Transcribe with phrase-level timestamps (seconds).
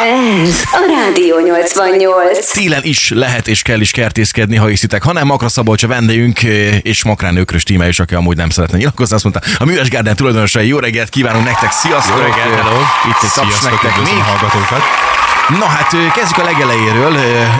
[0.00, 2.50] Ez a Rádió 88.
[2.50, 5.02] Télen is lehet és kell is kertészkedni, ha hiszitek.
[5.02, 6.42] Ha nem, Makra Szabolcs a vendégünk,
[6.82, 10.16] és Makrán Ökrös tíme is, aki amúgy nem szeretne nyilatkozni, azt mondta, a Műves Gárden
[10.16, 12.16] tulajdonosai, jó reggelt kívánunk nektek, sziasztok!
[12.16, 12.80] Jó reggelt, hello!
[13.08, 14.22] Itt egy nektek még.
[14.22, 14.82] hallgatókat.
[15.48, 17.16] Na hát kezdjük a legelejéről.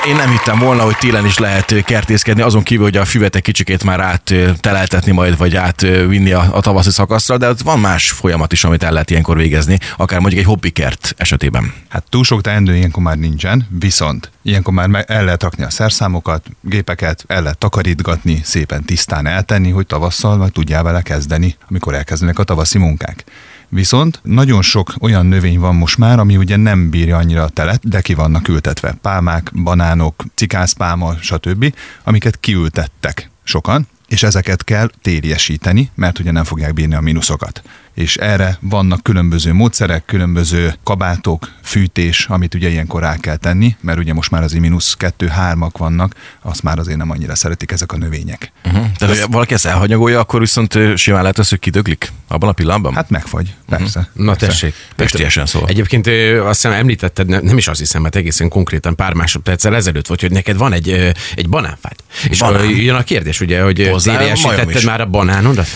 [0.07, 3.43] Én nem hittem volna, hogy télen is lehet kertészkedni, azon kívül, hogy a füvet egy
[3.43, 7.49] kicsikét már át ö, teleltetni majd, vagy át ö, vinni a, a tavaszi szakaszra, de
[7.49, 11.73] ott van más folyamat is, amit el lehet ilyenkor végezni, akár mondjuk egy hobbikert esetében.
[11.89, 16.47] Hát túl sok teendő ilyenkor már nincsen, viszont ilyenkor már el lehet rakni a szerszámokat,
[16.61, 22.39] gépeket, el lehet takarítgatni, szépen tisztán eltenni, hogy tavasszal majd tudjál vele kezdeni, amikor elkezdenek
[22.39, 23.25] a tavaszi munkák.
[23.69, 27.89] Viszont nagyon sok olyan növény van most már, ami ugye nem bírja annyira a telet,
[27.89, 28.93] de ki vannak ültetve.
[29.03, 31.75] Pálmák, banánok, cikászpálma, stb.,
[32.05, 37.63] amiket kiültettek sokan, és ezeket kell tériesíteni, mert ugye nem fogják bírni a mínuszokat.
[37.95, 43.99] És erre vannak különböző módszerek, különböző kabátok, fűtés, amit ugye ilyenkor rá kell tenni, mert
[43.99, 47.93] ugye most már azért mínusz kettő, hármak vannak, azt már azért nem annyira szeretik ezek
[47.93, 48.53] a növények.
[48.65, 48.87] Uh-huh.
[48.99, 52.95] Tehát, ha valaki ezt elhanyagolja, akkor viszont simán lehet az, hogy kidöglik abban a pillanatban.
[52.95, 54.11] Hát megfagy, persze.
[54.13, 54.47] Na persze.
[54.47, 54.75] tessék.
[54.97, 55.69] Pestiesen szóval.
[55.69, 56.07] Egyébként
[56.39, 60.21] azt hiszem említetted, ne- nem is azt hiszem, mert egészen konkrétan pár másodperccel ezelőtt volt,
[60.21, 61.97] hogy neked van egy, egy banánfád.
[62.29, 62.71] És Banán.
[62.71, 65.67] Jön a kérdés, ugye, hogy tériesítetted már a banánodat?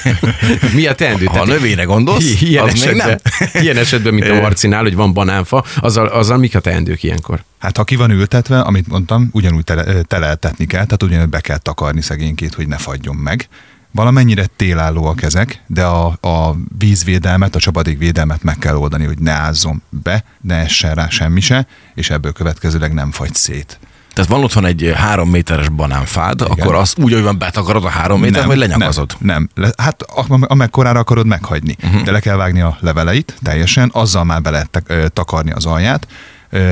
[0.74, 1.24] Mi a teendő?
[1.24, 3.62] Ha a növényre gondolsz, ilyen az még esetben, nem.
[3.62, 7.44] ilyen esetben, mint a Marcinál, hogy van banánfa, azzal, azzal mik a teendők ilyenkor?
[7.58, 11.58] Hát ha ki van ültetve, amit mondtam, ugyanúgy tele, teleltetni kell, tehát ugyanúgy be kell
[11.58, 13.48] takarni szegénykét, hogy ne fagyjon meg.
[13.90, 19.82] Valamennyire télállóak ezek, de a, a vízvédelmet, a csapadékvédelmet meg kell oldani, hogy ne ázzon
[19.88, 23.78] be, ne essen rá semmi se, és ebből következőleg nem fagy szét.
[24.12, 26.52] Tehát van otthon egy három méteres banánfád, Igen.
[26.52, 29.16] akkor azt úgy, hogy van betakarod a három méter, vagy lenyagazod?
[29.18, 29.64] Nem, nem.
[29.64, 31.76] Le, hát am- amekkorára akarod meghagyni.
[31.84, 32.02] Uh-huh.
[32.02, 36.06] De le kell vágni a leveleit teljesen, azzal már be lehet takarni az alját,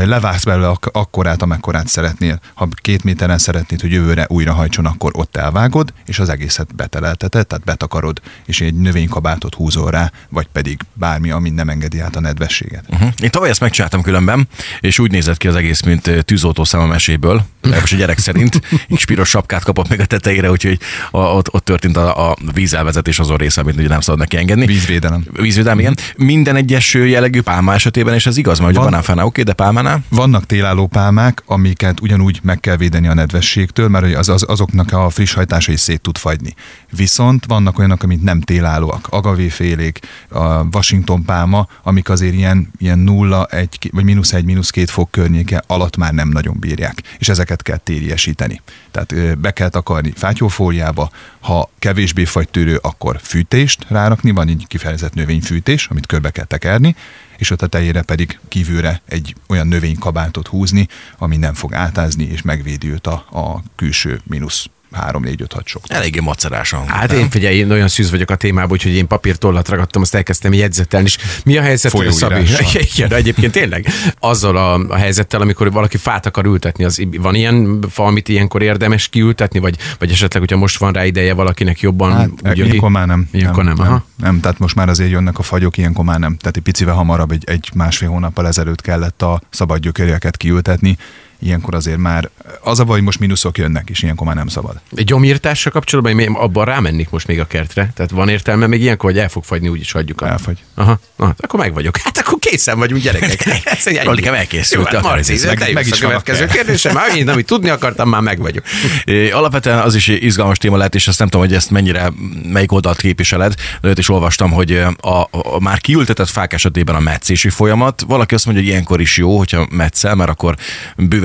[0.05, 2.41] levágsz belőle ak- akkorát, amekkorát szeretnél.
[2.55, 7.47] Ha két méteren szeretnéd, hogy jövőre újra hajtson, akkor ott elvágod, és az egészet betelelteted,
[7.47, 12.21] tehát betakarod, és egy növénykabátot húzol rá, vagy pedig bármi, ami nem engedi át a
[12.21, 12.85] nedvességet.
[12.89, 13.09] Uh-huh.
[13.23, 14.49] Én tavaly ezt megcsináltam különben,
[14.81, 18.61] és úgy nézett ki az egész, mint ö, tűzoltószám a meséből, legalábbis a gyerek szerint.
[18.89, 20.79] Kis piros sapkát kapott meg a tetejére, úgyhogy
[21.11, 24.67] a, ott, ott történt a, a vízelvezetés azon része, amit ugye nem szabad neki engedni.
[24.67, 25.25] Vízvédelem.
[25.33, 25.97] Vízvédelem, igen.
[26.17, 29.53] Minden egyes jellegű pálma esetében, és ez igaz, mert ugye a Van- banánfánál oké, de
[29.73, 30.05] pálmánál?
[30.09, 35.11] Vannak télálló pálmák, amiket ugyanúgy meg kell védeni a nedvességtől, mert az, az, azoknak a
[35.11, 36.55] friss hajtása is szét tud fagyni.
[36.91, 39.07] Viszont vannak olyanok, amik nem télállóak.
[39.11, 39.99] Agavéfélék,
[40.29, 45.11] a Washington pálma, amik azért ilyen, ilyen nulla, egy, vagy mínusz egy, mínusz két fok
[45.11, 47.03] környéke alatt már nem nagyon bírják.
[47.19, 48.61] És ezeket kell tériesíteni.
[48.91, 51.11] Tehát be kell takarni fátyófóliába,
[51.41, 56.97] ha kevésbé fagytűrő, akkor fűtést rárakni, van egy kifejezett növényfűtés, amit körbe kell tekerni,
[57.41, 62.91] és a tetejére pedig kívülre egy olyan növénykabátot húzni, ami nem fog átázni, és megvédi
[62.91, 65.83] őt a, a külső mínusz 3, 4, 5, 6 sok.
[65.89, 66.87] Eléggé macerásan.
[66.87, 70.53] Hát én figyelj, én olyan szűz vagyok a témában, úgyhogy én papírtollat ragadtam, azt elkezdtem
[70.53, 72.37] jegyzetelni, és mi a helyzet, Szabi?
[72.95, 73.87] Igen, de egyébként tényleg.
[74.19, 78.63] Azzal a, a helyzettel, amikor valaki fát akar ültetni, az van ilyen fa, amit ilyenkor
[78.63, 82.63] érdemes kiültetni, vagy, vagy esetleg, hogyha most van rá ideje valakinek jobban Hát, ki?
[82.63, 83.29] ilyenkor már nem.
[83.33, 84.05] Ilyenkor nem, nem, aha.
[84.17, 86.37] nem, tehát most már azért jönnek a fagyok, ilyenkor már nem.
[86.37, 90.97] Tehát egy picivel hamarabb, egy, egy másfél hónappal ezelőtt kellett a szabad gyökérjeket kiültetni,
[91.41, 92.31] ilyenkor azért már
[92.63, 94.81] az a baj, hogy most mínuszok jönnek, és ilyenkor már nem szabad.
[94.95, 97.91] Egy gyomírtással kapcsolatban én abban rámennék most még a kertre.
[97.95, 100.21] Tehát van értelme még ilyenkor, hogy el fog fagyni, úgyis hagyjuk.
[100.21, 100.27] A...
[100.27, 100.59] Elfagy.
[100.75, 101.97] Aha, na, akkor meg vagyok.
[101.97, 103.47] Hát akkor készen vagyunk, gyerekek.
[103.65, 104.05] Ez egy.
[104.05, 106.95] Rolikám elkészült, Jó, hát Marci, meg, meg- meg, is a következő kérdésem.
[106.95, 108.65] Már én, amit tudni akartam, már meg vagyok.
[109.05, 112.13] É, Alapvetően az is izgalmas téma lehet, és azt nem tudom, hogy ezt mennyire,
[112.43, 116.95] melyik oldalt képviseled, de olyat is olvastam, hogy a, a, a már kiültetett fák esetében
[116.95, 120.57] a metszési folyamat, valaki azt mondja, hogy ilyenkor is jó, hogyha metszel, mert akkor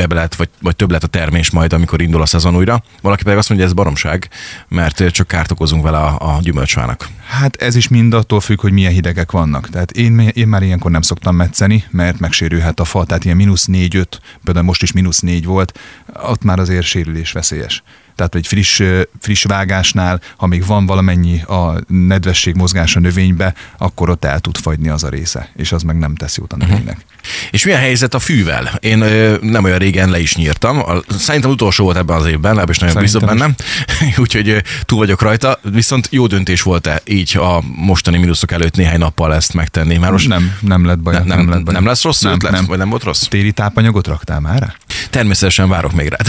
[0.07, 2.83] bővebb lehet, vagy, vagy több lett a termés majd, amikor indul a szezon újra.
[3.01, 4.29] Valaki pedig azt mondja, hogy ez baromság,
[4.67, 7.07] mert csak kárt okozunk vele a, a gyümölcsfának.
[7.27, 9.69] Hát ez is mind attól függ, hogy milyen hidegek vannak.
[9.69, 13.67] Tehát én, én már ilyenkor nem szoktam metszeni, mert megsérülhet a fa, tehát ilyen mínusz
[13.71, 14.05] 4-5,
[14.43, 15.79] például most is mínusz 4 volt,
[16.13, 17.83] ott már azért sérülés veszélyes.
[18.15, 18.81] Tehát egy friss,
[19.19, 24.57] friss vágásnál, ha még van valamennyi a nedvesség mozgás a növénybe, akkor ott el tud
[24.57, 27.05] fagyni az a része, és az meg nem tesz jót a növénynek.
[27.51, 28.71] És mi a helyzet a fűvel?
[28.79, 30.83] Én ö, nem olyan régen le is nyírtam.
[31.17, 33.55] Szerintem utolsó volt ebben az évben, legalábbis nagyon Szerintem bennem.
[34.17, 35.59] Úgyhogy ö, túl vagyok rajta.
[35.61, 39.97] Viszont jó döntés volt-e így a mostani mínuszok előtt néhány nappal ezt megtenni?
[39.97, 41.13] Már most nem, nem lett baj.
[41.13, 41.73] nem, nem, lett baj.
[41.73, 42.51] nem lesz rossz nem, ötlet?
[42.51, 42.65] nem.
[42.65, 43.21] Vagy nem volt rossz?
[43.21, 44.75] Téli tápanyagot raktál már
[45.15, 46.27] természetesen várok még rád.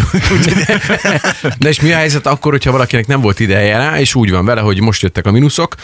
[1.58, 4.44] De és mi a helyzet akkor, hogyha valakinek nem volt ideje rá, és úgy van
[4.44, 5.74] vele, hogy most jöttek a mínuszok,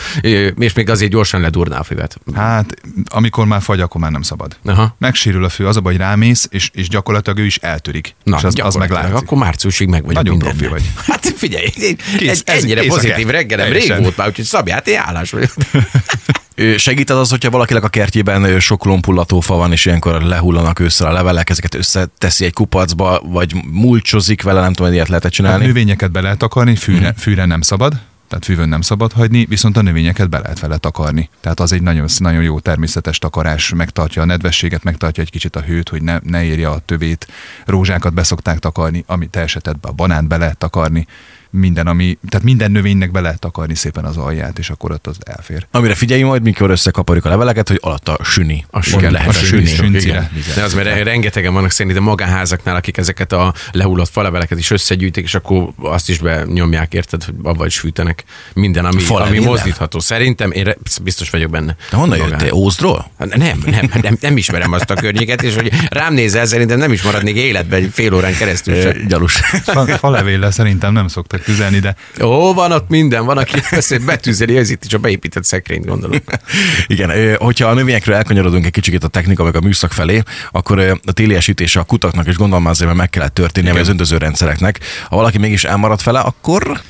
[0.58, 2.18] és még azért gyorsan ledurná a füvet.
[2.34, 2.74] Hát,
[3.04, 4.56] amikor már fagy, akkor már nem szabad.
[4.64, 4.96] Aha.
[4.98, 8.14] Megsérül a fő, az a baj, hogy rámész, és, és gyakorlatilag ő is eltörik.
[8.24, 9.14] Na, és az, az meg látszik.
[9.14, 10.68] Akkor márciusig meg vagyok Nagyon mindennel.
[10.68, 10.90] profi vagy.
[11.06, 15.30] Hát figyelj, Kész, egy, ez- ennyire pozitív reggelem rég volt már, úgyhogy szabját, én állás
[15.30, 15.50] vagyok.
[16.76, 21.50] Segít az, hogyha valakinek a kertjében sok lompullatófa van, és ilyenkor lehullanak ősszel a levelek,
[21.50, 25.66] ezeket összeteszi egy kupacba, vagy mulcsozik vele, nem tudom, ilyet lehet Hát csinálni.
[25.66, 29.82] növényeket be lehet takarni, fűre, fűre nem szabad, tehát fűvön nem szabad hagyni, viszont a
[29.82, 31.28] növényeket be lehet vele takarni.
[31.40, 35.60] Tehát az egy nagyon, nagyon jó természetes takarás, megtartja a nedvességet, megtartja egy kicsit a
[35.60, 37.26] hőt, hogy ne, ne érje a tövét.
[37.66, 41.06] Rózsákat beszokták takarni, ami te esetedben a banánt be lehet takarni,
[41.54, 45.16] minden, ami, tehát minden növénynek be lehet takarni szépen az alját, és akkor ott az
[45.24, 45.66] elfér.
[45.70, 48.64] Amire figyeljünk majd, mikor összekaparjuk a leveleket, hogy alatt a süni.
[48.70, 49.66] A süni, lehet a süni.
[49.66, 50.30] süni, igen.
[50.54, 55.34] De az, mert rengetegen vannak szerintem magánházaknál, akik ezeket a lehullott faleveleket is összegyűjtik, és
[55.34, 59.48] akkor azt is benyomják, érted, hogy abba is fűtenek minden, ami, ami Falevéllel?
[59.48, 59.98] mozdítható.
[59.98, 61.76] Szerintem én re- biztos vagyok benne.
[61.90, 62.52] De honnan jöttél?
[62.52, 63.10] Ózdról?
[63.18, 66.92] Hát Nem, nem, nem, nem ismerem azt a környéket, és hogy rám nézel, szerintem nem
[66.92, 69.32] is maradnék életben fél órán keresztül Gyalus.
[69.64, 74.56] Fa, falevéllel szerintem nem szoktak tüzelni, de Ó, van ott minden, van, aki ezt betűzeli,
[74.56, 76.18] ez itt is a beépített szekrényt, gondolom.
[76.86, 81.12] Igen, hogyha a növényekről elkanyarodunk egy kicsit a technika meg a műszak felé, akkor a
[81.12, 84.80] téliesítése a kutaknak és gondolom azért mert meg kellett történnie, vagy az öntöző rendszereknek.
[85.08, 86.80] Ha valaki mégis elmaradt vele, akkor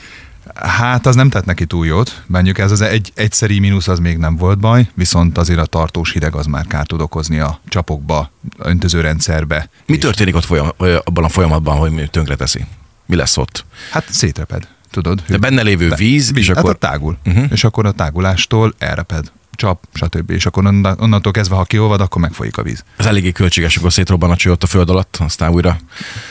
[0.55, 2.23] Hát az nem tett neki túl jót.
[2.27, 6.13] Mondjuk ez az egy, egyszeri mínusz az még nem volt baj, viszont azért a tartós
[6.13, 9.69] hideg az már kárt tud okozni a csapokba, a öntözőrendszerbe.
[9.87, 10.73] mi történik ott folyam,
[11.05, 12.65] abban a folyamatban, hogy tönkreteszi?
[13.13, 13.65] Mi lesz ott?
[13.91, 15.23] Hát szétreped, tudod.
[15.27, 17.17] De benne lévő víz, és hát akkor- ott tágul.
[17.25, 17.45] Uh-huh.
[17.51, 20.31] És akkor a tágulástól elreped, csap, stb.
[20.31, 22.85] És akkor onnan- onnantól kezdve, ha kiolvad, akkor megfolyik a víz.
[22.97, 25.79] Ez eléggé költséges, akkor szétrobban a cső ott a föld alatt, aztán újra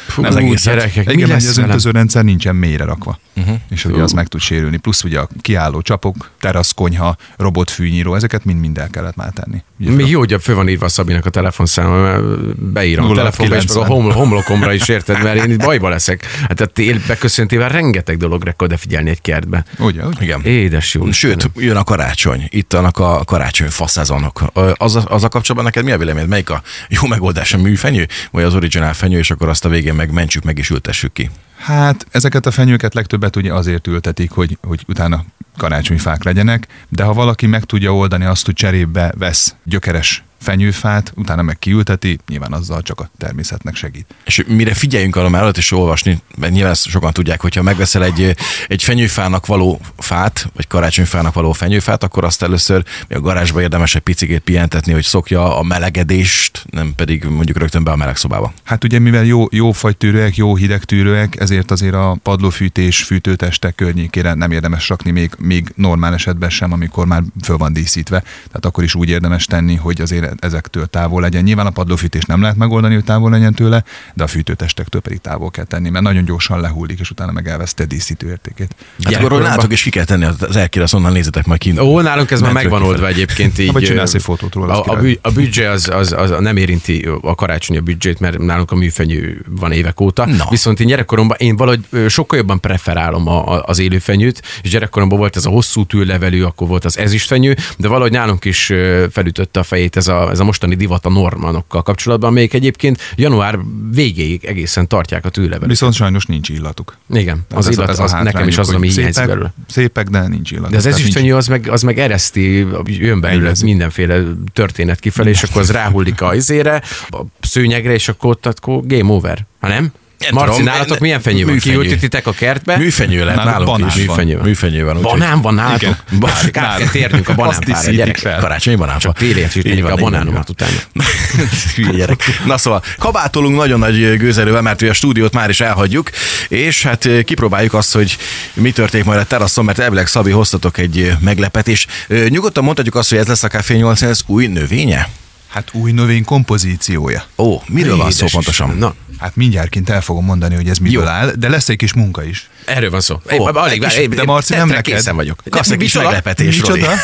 [0.08, 0.74] Fú, az egészet.
[0.76, 3.20] gyerekek, mi Igen, mert lesz az öntözőrendszer nincsen mélyre rakva.
[3.36, 3.56] Uh-huh.
[3.70, 4.78] És ugye az meg tud sérülni.
[4.78, 9.64] Plusz ugye a kiálló csapok, teraszkonyha, robotfűnyíró, ezeket mind-mind el kellett már tenni.
[9.80, 13.20] Ugye Még jó, hogy föl van írva a Szabinak a telefonszáma, mert beírom a 0
[13.20, 13.98] telefonba, és meg a 90.
[13.98, 16.26] homl- homlokomra is érted, mert én itt bajba leszek.
[16.48, 19.66] Hát a tél beköszöntével rengeteg dologra kell odafigyelni egy kertbe.
[19.80, 20.24] Ugye, ugye?
[20.24, 20.42] Igen.
[20.44, 21.12] Édes jó.
[21.12, 22.48] Sőt, jön a karácsony.
[22.50, 24.44] Itt vannak a karácsony faszezonok.
[24.74, 26.30] Az a, az a kapcsolatban neked mi a véleményed?
[26.30, 27.54] Melyik a jó megoldás?
[27.54, 30.70] A műfenyő, vagy az originál fenyő, és akkor azt a végén meg mentsük meg és
[30.70, 31.30] ültessük ki?
[31.58, 35.24] Hát ezeket a fenyőket legtöbbet ugye azért ültetik, hogy, hogy utána
[35.58, 41.42] karácsonyfák legyenek, de ha valaki meg tudja oldani azt, hogy cserébe vesz gyökeres fenyőfát, utána
[41.42, 44.06] meg kiülteti, nyilván azzal csak a természetnek segít.
[44.26, 48.36] És mire figyeljünk arra már is olvasni, mert nyilván ezt sokan tudják, hogyha megveszel egy,
[48.68, 53.96] egy fenyőfának való fát, vagy karácsonyfának való fenyőfát, akkor azt először még a garázsba érdemes
[53.96, 58.54] egy picit pihentetni, hogy szokja a melegedést, nem pedig mondjuk rögtön be a meleg szobába.
[58.64, 64.52] Hát ugye mivel jó, jó fagytűrőek, jó hidegtűrőek, ezért azért a padlófűtés, fűtőtestek környékére nem
[64.52, 68.20] érdemes rakni még, még normál esetben sem, amikor már föl van díszítve.
[68.20, 71.44] Tehát akkor is úgy érdemes tenni, hogy azért ezektől távol legyen.
[71.44, 73.84] Nyilván a padlófűtés nem lehet megoldani, hogy távol legyen tőle,
[74.14, 77.84] de a fűtőtestektől pedig távol kell tenni, mert nagyon gyorsan lehullik, és utána meg elveszte
[77.84, 78.76] a díszítő értékét.
[79.04, 81.80] Hát akkor látok, és ki kell tenni az erkére, azt onnan nézzetek majd kint.
[81.80, 83.72] Ó, nálunk ez már megvan oldva egyébként így.
[83.72, 87.80] vagy csinálsz egy fotót róla, A, a, büdzsé az, az, az, nem érinti a karácsonyi
[87.80, 90.26] a büdzsét, mert nálunk a műfenyő van évek óta.
[90.26, 90.46] Na.
[90.50, 95.36] Viszont én gyerekkoromban én valahogy sokkal jobban preferálom a, a, az élőfenyőt, és gyerekkoromban volt
[95.36, 98.74] ez a hosszú tűlevelű, akkor volt az ezüstfenyő, de valahogy nálunk is
[99.12, 103.60] felütötte a fejét ez a, ez a mostani divat a normanokkal kapcsolatban, amelyik egyébként január
[103.92, 105.68] végéig egészen tartják a tűlevelőt.
[105.68, 106.98] Viszont sajnos nincs illatuk.
[107.10, 109.54] Igen, Tehát az illat, az, nekem is az, ami hiányzik belőle.
[109.68, 110.72] Szépek, de nincs illatuk.
[110.72, 115.62] De az ezüstfenyő az meg, az meg ereszti, jön belőle mindenféle történet kifelé, és akkor
[115.62, 119.46] az ráhullik a izére, a szőnyegre, és akkor ott akkor game over.
[119.60, 119.92] Ha nem?
[120.22, 121.54] Nem Marci, tudom, nálatok ne- milyen fenyő van?
[121.54, 121.80] műfenyő.
[121.80, 122.78] Kiültetitek a kertbe?
[122.78, 124.06] Műfenyő lehet Nálunk nálunk banán is.
[124.06, 124.06] van.
[124.16, 124.46] Műfenyő van.
[124.46, 125.02] Műfenyő van.
[125.02, 126.04] Banán van nálatok?
[126.52, 128.18] Kár kell térnünk a Azt banánfára, díszítik gyerek.
[128.18, 128.40] fel.
[128.40, 129.00] Karácsonyi banánfa.
[129.00, 130.72] Csak télért van, a banánomat utána.
[131.96, 132.24] Gyerek.
[132.46, 136.10] Na szóval, kabátolunk nagyon nagy gőzerővel, mert a stúdiót már is elhagyjuk,
[136.48, 138.18] és hát eh, kipróbáljuk azt, hogy
[138.54, 141.88] mi történik majd a teraszon, mert elvileg Szabi hoztatok egy eh, meglepetés.
[142.08, 145.10] Eh, Nyugodtan mondhatjuk azt, hogy ez lesz a Café 8 új növénye?
[145.48, 147.24] Hát új növény kompozíciója.
[147.38, 148.76] Ó, miről van szó Édes pontosan?
[148.78, 151.10] Na, Hát mindjárt kint el fogom mondani, hogy ez miből Jó.
[151.10, 152.50] áll, de lesz egy kis munka is.
[152.66, 153.16] Erről van szó.
[153.32, 154.84] Ó, Én- alig, kis- én- de Marci, nem neked.
[154.84, 155.40] készen vagyok.
[155.50, 156.80] Kapsz egy kis meglepetés, Roli.
[156.80, 156.96] Micsoda?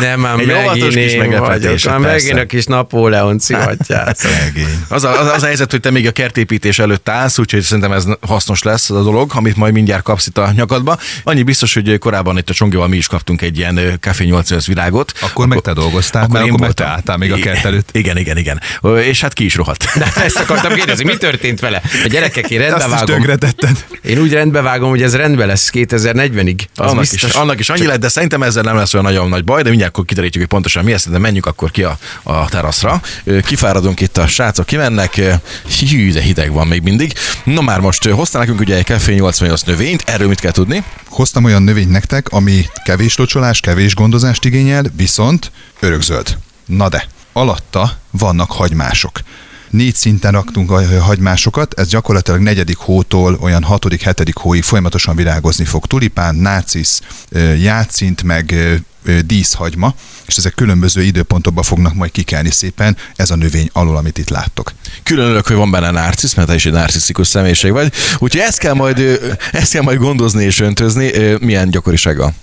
[0.00, 1.84] Nem, már Egy megint kis én meglepetés.
[1.84, 2.12] Már persze.
[2.26, 3.38] megint a kis Napóleon.
[3.38, 4.84] Szegény.
[4.88, 7.92] Az a, az, az a helyzet, hogy te még a kertépítés előtt állsz, úgyhogy szerintem
[7.92, 10.98] ez hasznos lesz az a dolog, amit majd mindjárt kapsz itt a nyakadba.
[11.24, 15.12] Annyi biztos, hogy korábban itt a Csongival mi is kaptunk egy ilyen Café 88 virágot.
[15.20, 17.88] Akkor meg te dolgoztál, mert akkor meg te álltál még a kert előtt.
[17.92, 18.60] Igen, igen, igen.
[19.04, 19.84] És hát ki is rohadt.
[19.98, 21.82] De ezt akartam kérdezni, mi történt vele?
[22.04, 23.06] A gyerekek, én rendbe Azt is vágom.
[23.14, 23.84] tönkretetted.
[24.02, 26.58] Én úgy rendbe vágom, hogy ez rendben lesz 2040-ig.
[26.74, 27.22] Az annak, biztos.
[27.22, 29.68] is, annak is annyi lett, de szerintem ezzel nem lesz olyan nagyon nagy baj, de
[29.68, 33.00] mindjárt akkor kiderítjük, hogy pontosan mi ez, de menjünk akkor ki a, a teraszra.
[33.42, 35.14] Kifáradunk itt a srácok, kimennek,
[35.78, 37.12] hű, de hideg van még mindig.
[37.44, 40.84] Na már most hoztál nekünk ugye egy Café 88 növényt, erről mit kell tudni?
[41.08, 46.36] Hoztam olyan növényt nektek, ami kevés locsolás, kevés gondozást igényel, viszont örökzöld.
[46.66, 49.20] Na de, alatta vannak hagymások.
[49.70, 55.64] Négy szinten raktunk a hagymásokat, ez gyakorlatilag negyedik hótól olyan hatodik, hetedik hóig folyamatosan virágozni
[55.64, 55.86] fog.
[55.86, 58.54] Tulipán, nácisz, ö, játszint, meg
[59.26, 59.94] díszhagyma,
[60.26, 64.72] és ezek különböző időpontokban fognak majd kikelni szépen, ez a növény alul, amit itt láttok.
[65.02, 67.92] Külön örülök, hogy van benne narcisz, mert te is egy narcisztikus személyiség vagy.
[68.18, 68.98] Úgyhogy ezt kell majd,
[69.52, 71.36] ezt kell majd gondozni és öntözni.
[71.40, 72.34] Milyen gyakorisággal?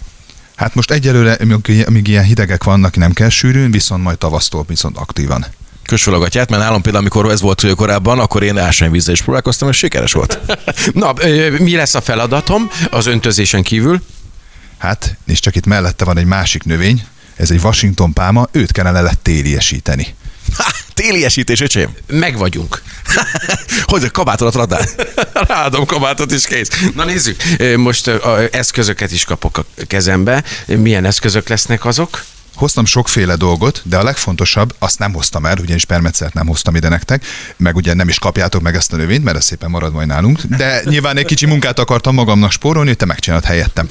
[0.55, 1.37] Hát most egyelőre,
[1.85, 5.45] amíg ilyen hidegek vannak, nem kell sűrűn, viszont majd tavasztól viszont aktívan.
[5.85, 9.13] Kös fel a gatyát, mert nálam például, amikor ez volt ö, korábban, akkor én ásványvízzel
[9.13, 10.39] is próbálkoztam, és sikeres volt.
[10.93, 11.13] Na,
[11.57, 14.01] mi lesz a feladatom az öntözésen kívül?
[14.77, 17.03] Hát, és csak itt mellette van egy másik növény,
[17.35, 20.15] ez egy Washington pálma, őt kellene letéliesíteni.
[20.57, 21.95] Ha, téliesítés, öcsém.
[22.07, 22.81] Meg vagyunk.
[23.83, 24.85] Hogy a kabátodat radál?
[25.33, 26.69] Ráadom kabátot is kész.
[26.95, 27.43] Na nézzük.
[27.75, 30.43] Most a eszközöket is kapok a kezembe.
[30.65, 32.23] Milyen eszközök lesznek azok?
[32.55, 36.89] Hoztam sokféle dolgot, de a legfontosabb, azt nem hoztam el, ugyanis permetszert nem hoztam ide
[36.89, 37.25] nektek,
[37.57, 40.41] meg ugye nem is kapjátok meg ezt a növényt, mert ez szépen marad majd nálunk,
[40.41, 43.87] de nyilván egy kicsi munkát akartam magamnak spórolni, te megcsinálod helyettem.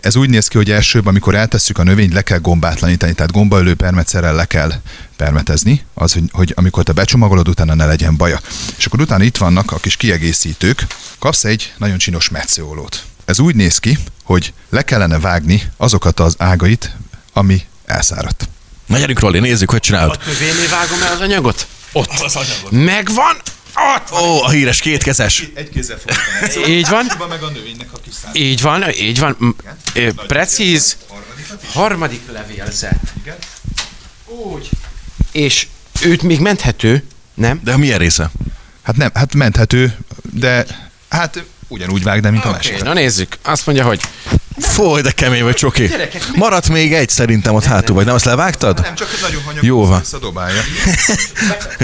[0.00, 3.74] Ez úgy néz ki, hogy elsőbb, amikor eltesszük a növényt, le kell gombátlanítani, tehát gombaölő
[3.74, 4.72] permetszerrel le kell
[5.16, 8.40] permetezni, az, hogy, hogy amikor te becsomagolod, utána ne legyen baja.
[8.76, 10.86] És akkor utána itt vannak a kis kiegészítők,
[11.18, 13.04] kapsz egy nagyon csinos metszőolót.
[13.24, 16.96] Ez úgy néz ki, hogy le kellene vágni azokat az ágait,
[17.32, 18.48] ami elszáradt.
[18.86, 20.18] Na gyerünk, Roli, nézzük, hogy csinálod.
[20.18, 21.66] Tövéné vágom el az anyagot?
[21.92, 22.08] Ott.
[22.08, 22.70] Az anyagot.
[22.70, 23.36] Megvan?
[23.96, 24.12] Ott.
[24.12, 25.48] Ó, a híres kétkezes.
[25.54, 26.70] Egy kézzel fogtam.
[26.72, 27.06] Így van.
[27.28, 28.14] meg a növénynek a kis.
[28.32, 29.56] Így van, így van.
[29.94, 30.96] Ö, Precíz.
[31.72, 33.00] Harmadik levélzet.
[33.22, 33.36] Igen.
[34.26, 34.68] Úgy.
[35.32, 35.66] És
[36.00, 37.60] őt még menthető, nem?
[37.64, 38.30] De milyen része?
[38.82, 39.98] Hát nem, hát menthető,
[40.32, 40.66] de
[41.08, 42.82] hát ugyanúgy vág, de mint a Oké, másik.
[42.82, 43.36] na nézzük.
[43.42, 44.00] Azt mondja, hogy
[44.58, 45.86] Foly, de kemény vagy, Csoki.
[45.86, 48.80] Gyerekek, mi- Maradt még egy szerintem ott hátul, vagy nem azt levágtad?
[48.80, 49.98] Nem, csak nagyon hanyag, Jó van.
[49.98, 50.60] visszadobálja.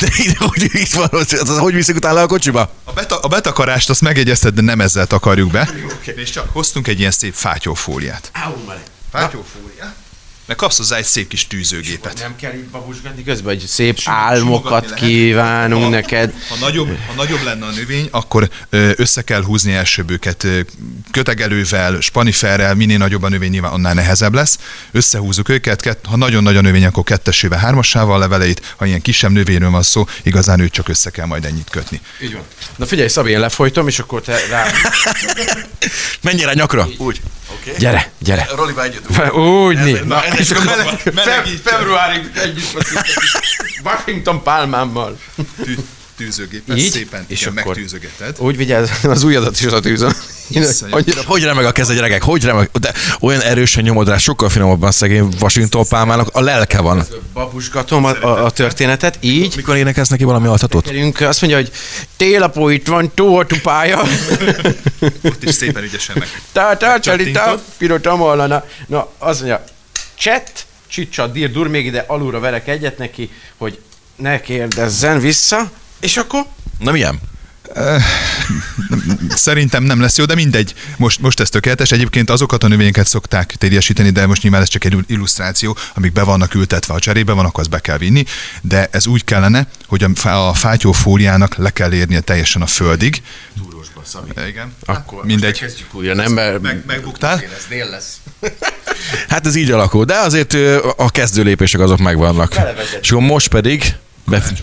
[0.00, 2.72] De ide, hogy itt van, az, hogy viszik utána a kocsiba?
[2.84, 5.68] A, beta, a betakarást azt megegyezted, de nem ezzel takarjuk be.
[6.16, 8.30] És csak hoztunk egy ilyen szép fátyófóliát.
[9.12, 9.94] Fátyófóliát?
[10.48, 12.18] Meg kapsz hozzá egy szép kis tűzőgépet.
[12.18, 16.32] nem kell így babusgatni közben, hogy szép Simogatni álmokat kívánunk Ha- neked.
[16.48, 18.50] Ha nagyobb, ha nagyobb lenne a növény, akkor
[18.96, 20.46] össze kell húzni elsőbb őket
[21.10, 24.58] kötegelővel, spaniferrel, minél nagyobb a növény, nyilván annál nehezebb lesz.
[24.90, 29.00] Összehúzzuk őket, kett, ha nagyon nagy a növény, akkor kettesével, hármassával a leveleit, ha ilyen
[29.00, 32.00] kisebb növényről van szó, igazán őt csak össze kell majd ennyit kötni.
[32.22, 32.42] Így van.
[32.76, 34.66] Na figyelj, Szabi, én lefolytom, és akkor te rá...
[36.20, 36.88] Mennyire nyakra?
[36.98, 37.20] Úgy.
[37.78, 38.48] Gyere, gyere.
[38.56, 39.06] Roliba együtt.
[39.14, 40.00] Fe- Úgy, né.
[40.04, 42.88] Na, ennek és akkor meleg- meleg, februárig együtt.
[43.84, 45.18] Washington pálmámmal.
[46.18, 46.90] Tű, tűzőgépet Így?
[46.90, 48.36] szépen És igen, akkor- megtűzögeted.
[48.38, 50.14] Úgy vigyázz, az ujjadat is a tűzön.
[50.48, 50.94] Visszajön.
[50.94, 52.22] Annyira Hogy remeg a keze, gyerekek?
[52.22, 52.70] Hogy remeg?
[52.80, 56.28] De olyan erősen nyomod rá, sokkal finomabban szegény Washington pálmának.
[56.32, 57.06] A lelke van.
[57.32, 59.56] babusgatom a, a, a történetet, így.
[59.56, 60.90] Mikor énekelsz neki valami altatót?
[61.20, 61.70] Azt mondja, hogy
[62.16, 64.02] télapó itt van, tóatupája.
[65.22, 66.42] Ott is szépen ügyesen meg.
[66.52, 67.62] Ta, ta, csali, ta, Csattintod.
[67.76, 68.64] pirota, mollana.
[68.86, 69.64] Na, azt mondja,
[70.14, 73.78] cset, csicsa, dir, dur, még ide alulra verek egyet neki, hogy
[74.16, 76.46] ne kérdezzen vissza, és akkor
[76.78, 77.20] Na milyen?
[79.28, 80.74] Szerintem nem lesz jó, de mindegy.
[80.96, 81.90] Most, most ez tökéletes.
[81.92, 86.22] Egyébként azokat a növényeket szokták tériesíteni, de most nyilván ez csak egy illusztráció, amik be
[86.22, 88.24] vannak ültetve a cserébe van, akkor azt be kell vinni.
[88.62, 93.22] De ez úgy kellene, hogy a, fá- a fátyófóliának le kell érnie teljesen a földig.
[93.62, 94.30] túrósba, Szabi.
[94.48, 94.74] Igen.
[94.86, 95.58] Akkor mindegy.
[95.58, 96.32] kezdjük újra, nem?
[96.32, 97.34] Mert Meg, megbuktál?
[97.34, 98.16] ez dél lesz.
[99.28, 100.54] Hát ez így alakul, de azért
[100.96, 102.54] a kezdő lépések azok megvannak.
[103.00, 103.94] És most pedig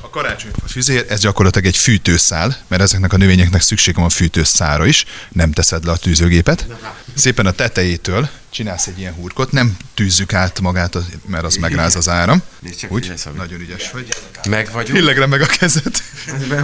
[0.02, 5.06] A karácsonyfa füzér, ez gyakorlatilag egy fűtőszál, mert ezeknek a növényeknek szüksége van fűtőszára is,
[5.30, 6.68] nem teszed le a tűzőgépet.
[7.16, 10.98] Szépen a tetejétől csinálsz egy ilyen hurkot, nem tűzzük át magát,
[11.28, 12.42] mert az megráz az áram.
[12.80, 13.38] csak Úgy, Szabi.
[13.38, 14.14] nagyon ügyes vagy.
[14.50, 14.98] Meg vagyunk.
[14.98, 16.02] Illegre meg a kezed.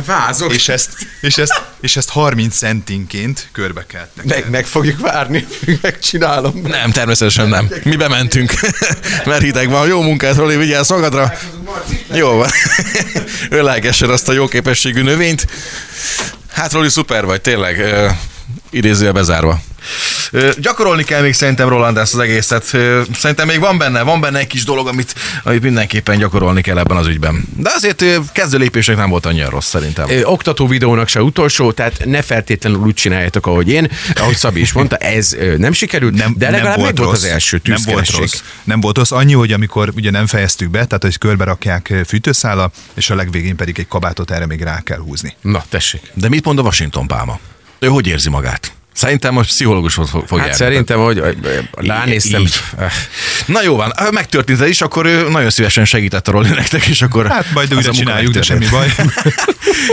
[0.06, 0.54] Vázok.
[0.54, 5.48] És ezt, és, ezt, és ezt 30 centinként körbe kell Meg, meg fogjuk várni,
[5.82, 6.62] megcsinálom.
[6.62, 7.70] Nem, természetesen nem.
[7.84, 8.54] Mi bementünk,
[9.26, 9.88] mert hideg van.
[9.88, 11.34] Jó munkát, Roli, vigyázz magadra.
[12.14, 12.50] Jó van.
[13.50, 15.48] Ölelgessen azt a jó képességű növényt.
[16.52, 17.80] Hát Roli, szuper vagy, tényleg.
[17.80, 18.10] Ö,
[18.70, 19.62] idézője bezárva.
[20.58, 22.64] Gyakorolni kell még szerintem Roland ezt az egészet.
[23.14, 26.98] Szerintem még van benne, van benne egy kis dolog, amit, amit mindenképpen gyakorolni kell ebben
[26.98, 27.46] az ügyben.
[27.56, 30.08] De azért kezdő lépések nem volt annyira rossz szerintem.
[30.24, 33.92] Oktató videónak se utolsó, tehát ne feltétlenül úgy csináljátok, ahogy én.
[34.16, 37.32] Ahogy Szabi is mondta, ez nem sikerült, nem, de legalább nem meg volt az rossz.
[37.32, 38.42] első nem volt rossz.
[38.64, 39.12] Nem volt rossz.
[39.12, 43.56] Annyi, hogy amikor ugye nem fejeztük be, tehát hogy körbe rakják fűtőszála, és a legvégén
[43.56, 45.36] pedig egy kabátot erre még rá kell húzni.
[45.42, 46.02] Na, tessék.
[46.14, 47.40] De mit mond a Washington Pálma?
[47.80, 48.72] Ő hogy érzi magát?
[48.94, 50.54] Szerintem most pszichológushoz fog Hát járni.
[50.54, 51.24] szerintem, hogy
[51.72, 52.42] ránéztem.
[52.42, 52.62] Így.
[53.46, 56.86] Na jó van, ha megtörtént ez is, akkor ő nagyon szívesen segített a Roli nektek,
[56.86, 57.28] és akkor...
[57.28, 58.94] Hát majd újra csináljuk, de semmi baj.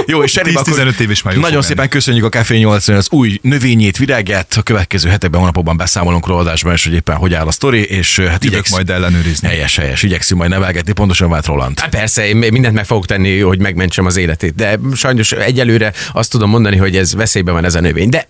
[0.06, 1.88] Jó, és akkor 10-15 év is már jó Nagyon szépen menni.
[1.88, 4.54] köszönjük a Café 80 az új növényét, virágát.
[4.56, 8.16] A következő hetekben, hónapokban beszámolunk róla adásban, és hogy éppen hogy áll a sztori, és
[8.18, 8.70] hát Jövök igyeksz...
[8.70, 9.48] majd ellenőrizni.
[9.48, 11.80] Helyes, helyes, igyekszünk majd nevelgetni, pontosan vált Roland.
[11.80, 16.30] Hát persze, én mindent meg fogok tenni, hogy megmentsem az életét, de sajnos egyelőre azt
[16.30, 18.28] tudom mondani, hogy ez veszélyben van ez a növény, de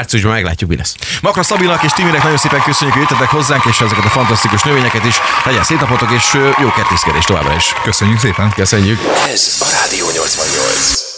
[0.00, 0.94] márciusban meglátjuk, mi lesz.
[1.22, 5.04] Makra Szabinak és Timinek nagyon szépen köszönjük, hogy jöttetek hozzánk, és ezeket a fantasztikus növényeket
[5.04, 5.16] is.
[5.44, 7.72] Legyen szép napotok, és jó kertészkedés továbbra is.
[7.82, 8.52] Köszönjük szépen.
[8.54, 8.98] Köszönjük!
[9.28, 11.09] Ez a Rádió 88.